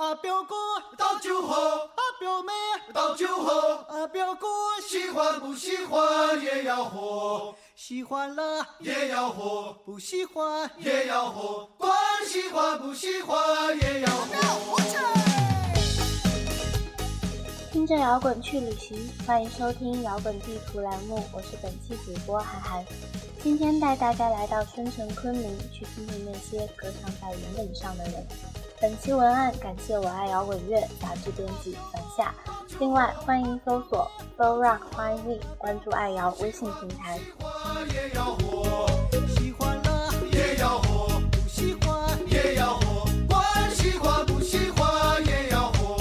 [0.00, 0.54] 啊表哥
[0.96, 2.52] 倒酒喝，啊表妹
[2.90, 4.46] 倒酒喝，啊表哥
[4.88, 11.92] 喜欢不喜欢也要喝，喜欢了也要喝，不喜欢也要喝，管
[12.26, 14.80] 喜欢不喜欢也要喝。
[17.70, 22.82] 听着摇滚去旅行，欢迎收听摇滚地图栏目，我是本期主播涵涵。
[23.42, 28.26] 今天带大家来到春城昆明，去听听那些歌唱在云顶上的人。
[28.80, 32.34] 本期文案感谢我爱摇滚乐杂志编辑樊夏。
[32.78, 37.20] 另外，欢迎搜索 Flow Rock YZ，关注爱摇微信平台。
[37.92, 38.86] 也要喝，
[39.36, 39.78] 喜欢
[40.32, 45.96] 也要喝，不喜欢也要喝，管喜欢不喜欢也要喝。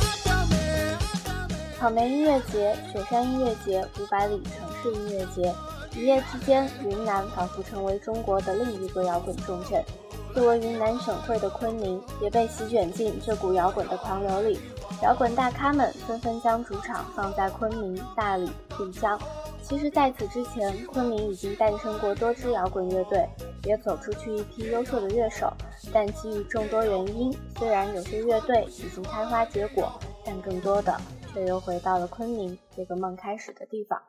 [0.00, 5.54] 啊表妹啊表妹草莓音乐节、雪山音乐节、五百里城市音乐节，
[5.94, 9.84] 一夜之间，云南仿佛成为中国的另一个摇滚重镇。
[10.34, 14.58] 作为云南省会的昆明，也被席卷进这股摇滚的狂流里。
[15.02, 19.18] 摇滚大咖们纷纷将主场放在昆明、大理、丽江。
[19.62, 23.26] 其实，在此之前，昆明已经诞生过多支摇滚乐队，
[23.64, 25.52] 也走出去一批优秀的乐手。
[25.92, 29.92] 但基于众多原因，虽然有些乐队已经开花结果，
[30.24, 31.00] 但更多的
[31.32, 34.00] 却又回到了昆明这个梦开始的地方。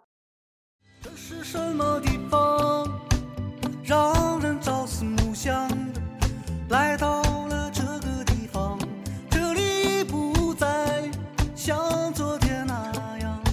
[1.02, 2.88] 这是什么地方，
[3.84, 5.91] 让人朝思暮想？
[6.72, 8.80] 来到了这个地方，
[9.30, 11.04] 这里已不再
[11.54, 13.44] 像昨天那样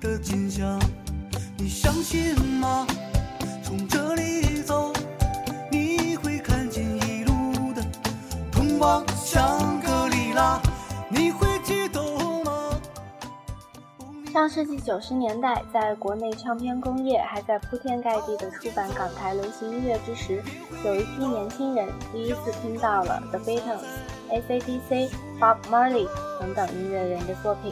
[0.00, 0.80] 的景象。
[1.58, 2.86] 你相信吗？
[3.62, 4.90] 从这里走，
[5.70, 7.84] 你会看见一路的
[8.50, 9.69] 通往向
[14.40, 20.42] 上世纪九十年代，在国内唱片工业还在铺天盖地的出版港台流行音乐之时，
[20.82, 23.84] 有一批年轻人第一次听到了 The Beatles、
[24.30, 26.08] AC/DC、Bob Marley
[26.40, 27.70] 等等音乐人的作品。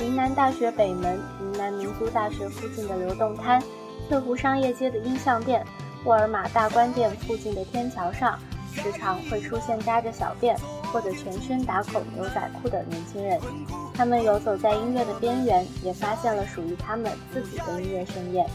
[0.00, 3.62] 云南大学北门、云南民族大学附近的流动摊、
[4.08, 5.62] 翠湖商业街的音像店、
[6.06, 8.38] 沃尔玛大关店附近的天桥上，
[8.72, 10.56] 时常会出现扎着小辫
[10.90, 13.38] 或者全身打孔牛仔裤的年轻人。
[13.96, 18.46] 他们游走在音乐的边缘，也发现了属于他们自己的音乐盛宴。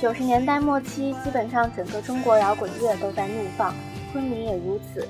[0.00, 3.72] 九十年代末期，基本上整个中国摇滚乐都在怒放，
[4.12, 5.06] 昆明也如此。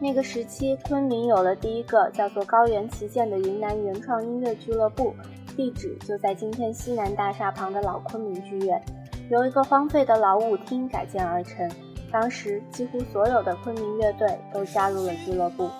[0.00, 5.14] 那个时期，昆明有了第一个叫做高原旗舰的云南原创音乐俱乐部，
[5.56, 8.82] 地址就在今天西南大厦旁的老昆明剧院，
[9.30, 11.70] 由一个荒废的老舞厅改建而成。
[12.10, 15.70] 当时，几乎所有的昆明乐队都加入了俱乐部。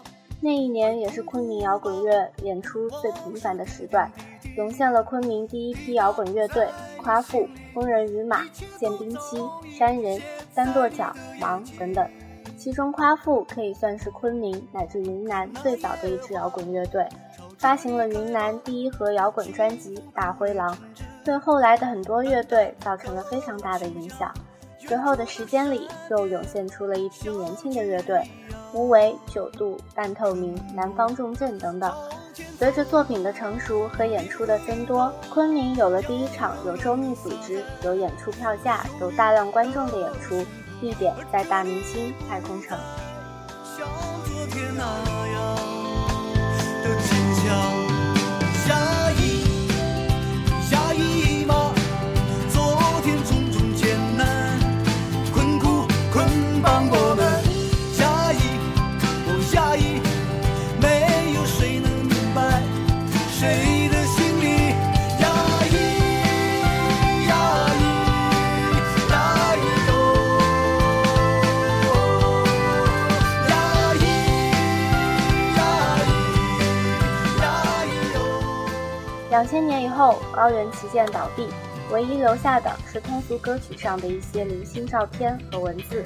[0.41, 4.11] 那一年也是昆明摇滚乐演出最频繁的时段，
[4.57, 8.45] 涌现了昆明第一批摇滚乐队夸父、疯人与马、
[8.79, 10.21] 建兵七、山人、
[10.53, 12.07] 三跺脚、盲等等。
[12.57, 17.07] 其中夸父可以算是昆明乃至云南最早的一支摇滚乐队，
[17.59, 20.75] 发行了云南第一盒摇滚专辑《大灰狼》，
[21.25, 24.33] 对后来的很多乐队造成了非常大的影响。
[24.79, 28.23] 随后的时间里，又涌现出了一批年轻的乐队。
[28.77, 31.91] 无为、九度、半透明、南方重镇等等。
[32.59, 40.45] 随着作品的成熟和演出的增多，昆明有了第一场有周密组织、有演出票价、有大量观众的演出，
[40.79, 42.77] 地点在大明星太空城。
[79.31, 81.49] 两千年以后，高原旗舰倒闭，
[81.91, 86.05] 唯一留下的是通俗歌曲上的一些零星照片和文字。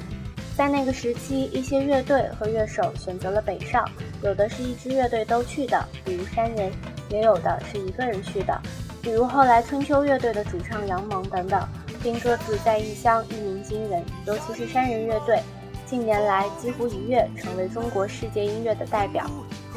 [0.57, 3.87] 在那个时期，一些乐队和乐手选择了北上，
[4.21, 6.69] 有的是一支乐队都去的，比如山人；
[7.09, 8.59] 也有的是一个人去的，
[9.01, 11.67] 比如后来春秋乐队的主唱杨蒙等等，
[12.03, 14.03] 并各自在异乡一鸣惊人。
[14.25, 15.39] 尤其是山人乐队，
[15.85, 19.25] 近年来几乎一跃成为中国世界音乐的代表，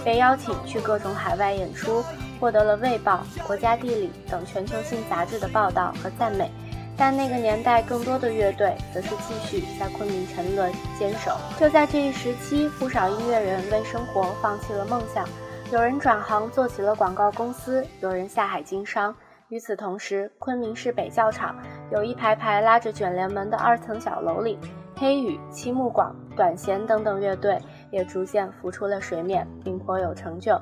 [0.05, 2.03] 被邀请去各种海外演出，
[2.41, 6.51] 获得了《卫报》《国家地理》等全球性杂志的报道和赞美。
[6.97, 11.37] 但那个年代，更多的乐队则是继续在昆明沉沦坚守。
[11.59, 15.29] 就在这一时期，不少音乐人为生活放弃了梦想，
[15.73, 19.13] 有人转行做起了广告公司，有人下海经商。
[19.49, 21.57] 与此同时，昆明市北教场
[21.91, 24.57] 有一排排拉着卷帘门的二层小楼里，
[24.97, 27.61] 黑羽、七木广、短弦等等乐队
[27.91, 30.61] 也逐渐浮出了水面，并颇有成就。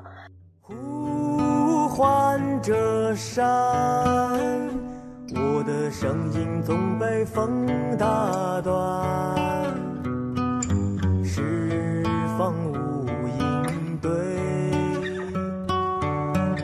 [1.93, 3.45] 呼唤着山，
[5.29, 7.67] 我的声音总被风
[7.99, 9.71] 打断，
[11.23, 12.03] 释
[12.35, 13.05] 放无
[13.37, 14.09] 应对，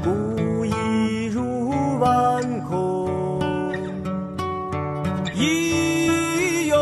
[0.02, 3.40] 孤意如晚空，
[5.36, 6.76] 一又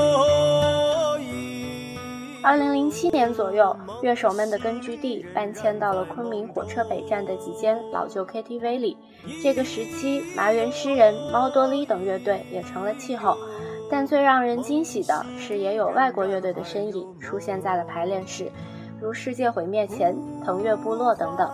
[1.19, 1.97] 一。
[2.41, 8.97] 二零零七年左右，乐手们的根据地搬迁到了昆明火车北站的几间老旧 KTV 里。
[9.41, 13.37] 这个时期，麻园诗人、猫多莉等乐队也成了气候。
[13.89, 18.51] 但最让人惊喜的是，也有外国乐队的身影出现在了排练室，
[18.99, 21.49] 如世界毁灭前、藤月部落等等。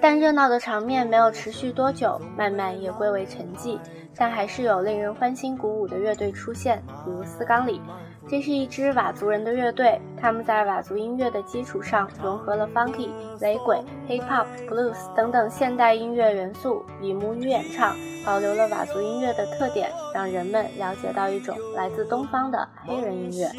[0.00, 3.78] 但热闹的场面没有持续多久，慢慢也归为沉寂。
[4.16, 7.80] 但还是有令人欢欣鼓舞的乐队出现，比如四冈里。
[8.30, 13.08] 这是一支佤族人的乐队，他们在佤族音乐的基础上融合了 funky、
[13.40, 17.96] 雷鬼、hip hop、blues 等等现代音乐元素，以母语演唱，
[18.26, 23.50] 保留了佤族音乐的特点，让人们了解到一种来自东方的黑人音乐。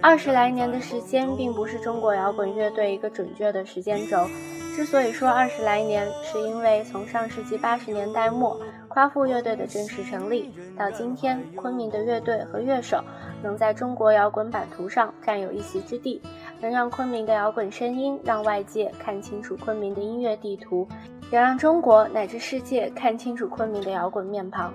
[0.00, 4.28] 二十来年的时间，并不是中国摇滚乐队一个准确的时间轴。
[4.76, 8.56] 之所以说二十来年，是因为从上世纪八十年代末
[8.86, 13.02] 夸父乐队的正式成立，到今天昆明的乐队和乐手
[13.42, 16.20] 能在中国摇滚版图上占有一席之地，
[16.60, 20.86] 能让昆明的摇滚声音让外界看清楚昆明的音乐地图，
[21.30, 24.72] 也让中国乃至世界看清楚昆明的摇滚面庞。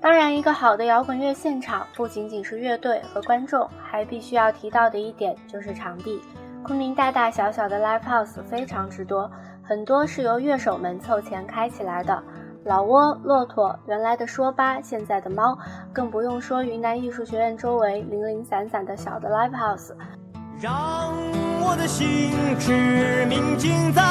[0.00, 6.20] 当然，一个好的摇滚乐现场不仅仅是乐队和观众，还必须要提到的一点就是场地。
[6.62, 9.28] 昆明大大小小的 live house 非常之多，
[9.62, 12.22] 很多是由乐手们凑钱开起来的。
[12.68, 15.56] 老挝、骆驼、原来的说吧、现在的猫，
[15.90, 19.92] 更不用说云南艺术学院周围零零散散的小的 live house。
[20.60, 21.14] 让
[21.62, 24.02] 我的心驰明镜再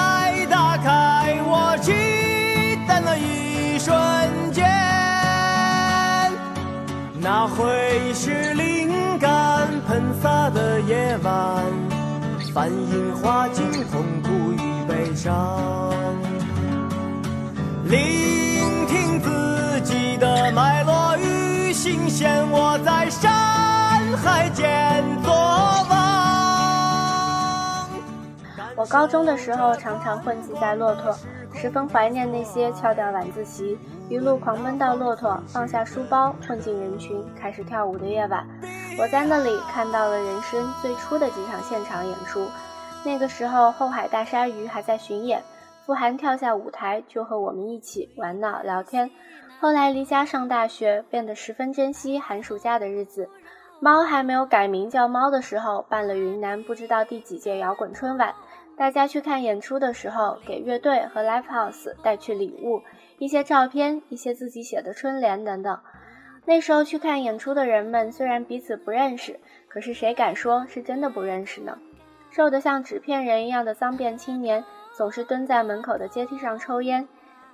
[0.49, 1.91] 打开，我期
[2.87, 3.95] 待那一瞬
[4.51, 4.65] 间，
[7.21, 11.63] 那会是灵感喷洒的夜晚。
[12.55, 15.61] 繁樱花尽痛苦与悲伤，
[28.77, 31.11] 我高中的时候常常混迹在骆驼，
[31.55, 33.75] 十分怀念那些翘掉晚自习，
[34.07, 38.47] 一路狂奔到骆驼，放下书包，混进人群，开始跳舞的夜晚。
[38.99, 42.45] 我在那里看到了人生最初的几场现场演出。
[43.03, 45.41] 那个时候，后海大鲨鱼还在巡演，
[45.87, 49.09] 傅涵跳下舞台就和我们一起玩闹聊天。
[49.59, 53.27] 后来离家上大学，变得十分珍惜寒暑假的日子。
[53.79, 58.35] 猫还没有改名叫猫的时候，办了云南不知道第几届摇滚春晚。
[58.77, 62.83] 大家去看演出的时候，给乐队和 live house 带去礼物，
[63.17, 65.79] 一些照片，一些自己写的春联等等。
[66.45, 71.79] 那时候去看演出的人们虽然彼此不认识，可是谁敢说是真的不认识呢？
[72.29, 74.63] 瘦得像纸片人一样的脏辫青年，
[74.95, 77.07] 总是蹲在门口的阶梯上抽烟；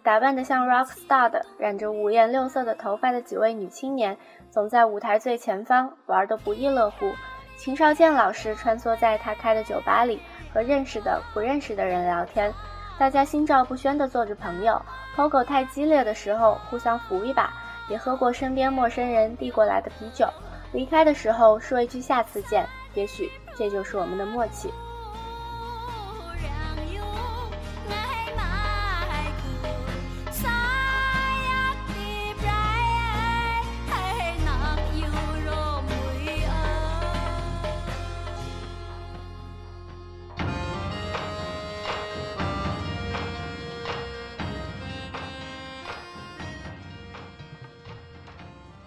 [0.03, 4.17] 打扮得像 rock star 的、染着五颜六色的头发的几位女青年，
[4.51, 7.13] 总在舞台最前方玩得不亦乐乎。
[7.55, 10.19] 秦少健老师穿梭在他开的酒吧里，
[10.53, 12.53] 和认识的、不认识的人聊天，
[12.97, 14.79] 大家心照不宣的做着朋友。
[15.15, 17.51] Pogo 太激烈的时候，互相扶一把。
[17.89, 20.25] 也喝过身边陌生人递过来的啤酒，
[20.71, 24.73] 离开的时候说一句下次见，也许这就是我们的默契。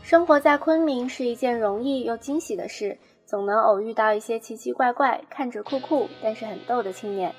[0.06, 7.34] 生活在昆明是一件容易又惊喜的事，总能偶遇到一些奇奇怪怪、看着酷酷但是很逗的青年。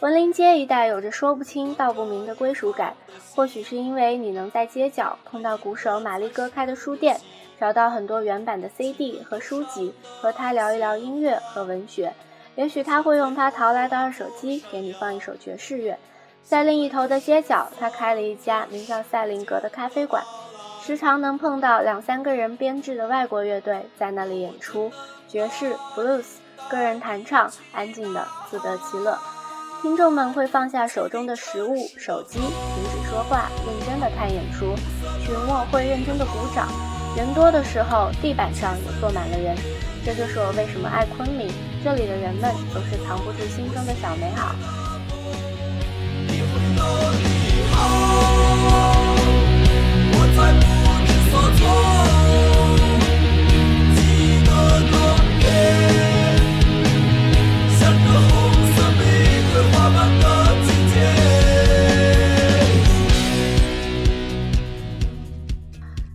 [0.00, 2.96] 文林街一带有着说不清道不明的归属感，
[3.34, 7.20] 或许是因为你能在街角碰到鼓手玛丽哥开的书店，
[7.60, 9.92] 找到很多原版的 CD 和书籍，
[10.22, 12.10] 和他聊一聊音乐和文学。
[12.54, 15.98] 也许他会用他淘来的二手机给你放一首爵士乐。
[16.42, 20.24] 在另一头的街角，他开了一家名叫赛林格的咖啡馆。
[20.86, 24.92] 时常能碰到两三个人编制的外国乐队在那里演出，
[25.26, 26.24] 爵士、blues，
[26.70, 29.18] 个人弹唱，安静的自得其乐。
[29.82, 34.76] 听众们会放下手中的食物、手机，停止说话，认真的看演出。
[35.24, 36.68] 曲末会认真的鼓掌。
[37.16, 39.56] 人多的时候，地板上也坐满了人。
[40.04, 41.50] 这就是我为什么爱昆明，
[41.82, 44.54] 这里的人们总是藏不住心中的小美好。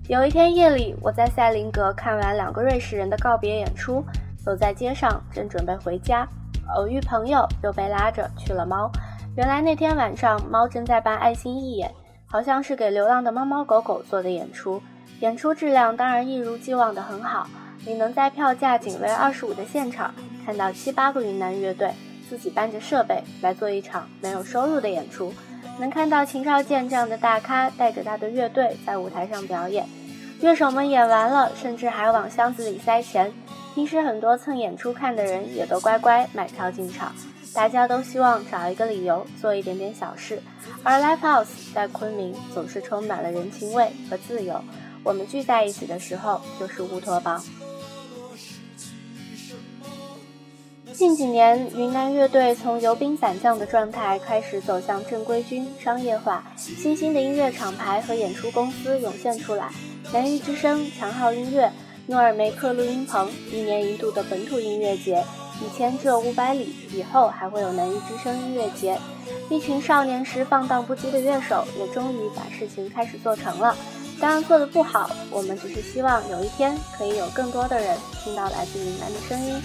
[0.08, 4.04] 有一天夜里，我在塞林格看完两个瑞士人的告别演出，
[4.44, 6.28] 走在街上，正准备回家，
[6.76, 8.92] 偶遇朋友，又被拉着去了猫。
[9.38, 11.90] 原来那天晚上，猫正在办爱心义演，
[12.28, 14.82] 好像是给流浪的猫猫狗狗做的演出。
[15.20, 17.48] 演出质量当然一如既往的很好，
[17.86, 20.14] 你能在票价仅为二十五的现场
[20.46, 21.94] 看到七八个云南乐队
[22.30, 25.34] 自己搬着设备来做一场没有收入的演出，
[25.80, 29.86] 能看到秦少健这样的大咖带着他的乐队在舞台上表演。
[30.40, 33.32] 乐手们演完了，甚至还往箱子里塞钱。
[33.76, 37.14] 平时很多蹭演出看的人也都乖乖买票进场，
[37.54, 40.42] 大家都希望找一个理由做一点点小事。
[40.84, 44.62] 而 Live House 在昆明总是充满了人情味和自由。
[45.04, 47.44] 我们聚在一起的时候就是乌托邦。
[50.94, 59.72] 近几年，云南乐队从游兵散将的状态开始走向正规军、商业化，新兴的音乐厂牌和演出公司涌现出来。
[60.14, 61.72] 南域之声、强号音乐、
[62.06, 65.24] 诺尔梅克录音棚，一年一度的本土音乐节，
[65.62, 69.00] 以前只有五百里，以后还会有南域之声音乐节。
[69.50, 73.76] 一群少年时放荡不羁的乐手，也终于把事情开始做成了。
[74.22, 79.60] 当然做的不好，我们只是希望有一天可以有更多的人听到来自云南的声音。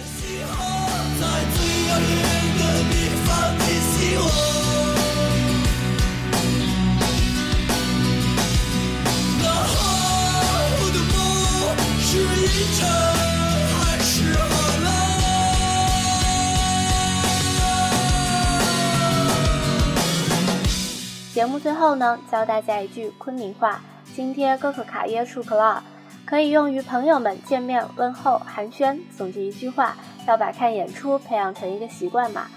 [21.31, 23.79] 节目最后呢，教大家一句昆明话：
[24.17, 25.83] 今天哥哥卡耶出克了，
[26.25, 28.97] 可以用于朋友们见面问候寒暄。
[29.15, 29.95] 总结一句话，
[30.27, 32.47] 要把看演出培养成一个习惯嘛。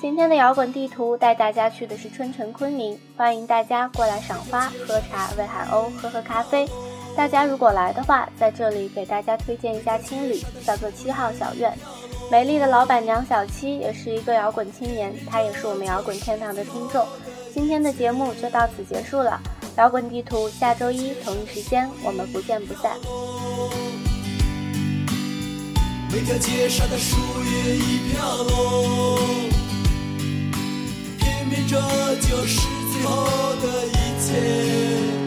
[0.00, 6.68] 今天的摇滚地图带大家去的是春城昆明，欢迎大家过来赏花、喝茶、喂海鸥、喝喝咖啡。
[7.16, 11.76] 大家如果来的话，在这里给大家推荐一家青旅，叫做七号小院。
[12.30, 17.04] 美丽的老板娘小七也是一个摇滚青年，她也是我们摇滚天堂的听众。
[17.52, 19.40] 今天的节目就到此结束了，
[19.76, 22.98] 摇滚地图下周一同一时间我们不见不散。
[26.12, 29.18] 每条街上的树叶已飘落
[31.18, 31.80] 偏偏这
[32.16, 32.60] 就是
[32.92, 35.19] 最后的一切。